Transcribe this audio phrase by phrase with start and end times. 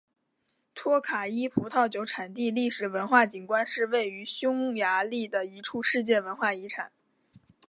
[0.73, 6.91] 托卡伊葡萄酒产地历史文化景观是位于匈牙利的一处世界文化遗产。